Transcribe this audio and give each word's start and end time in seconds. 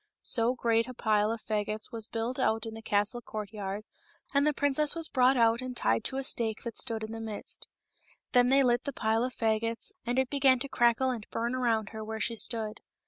So 0.23 0.53
a 0.53 0.55
great 0.55 0.87
pile 0.97 1.29
of 1.31 1.41
fagots 1.43 1.91
was 1.91 2.07
built 2.07 2.39
out 2.39 2.65
in 2.65 2.73
the 2.73 2.81
castle 2.81 3.21
courtyard, 3.21 3.85
and 4.33 4.47
the 4.47 4.51
princess 4.51 4.95
was 4.95 5.07
brought 5.07 5.37
out 5.37 5.61
and 5.61 5.77
tied 5.77 6.03
to 6.05 6.17
a 6.17 6.23
stake 6.23 6.63
that 6.63 6.75
stood 6.75 7.03
in 7.03 7.11
the 7.11 7.21
midst. 7.21 7.67
Then 8.31 8.49
they 8.49 8.63
lit 8.63 8.85
the 8.85 8.93
pile 8.93 9.23
of 9.23 9.35
fagots, 9.35 9.91
and 10.03 10.17
it 10.17 10.31
began 10.31 10.57
to 10.57 10.67
crackle 10.67 11.11
and 11.11 11.29
bum 11.29 11.53
around 11.55 11.89
her 11.89 12.03
where 12.03 12.19
she 12.19 12.35
stood. 12.35 12.81